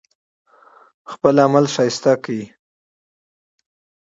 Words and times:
خپل 1.11 1.35
عمل 1.45 1.65
ښکلی 1.73 2.15
کړئ 2.23 2.43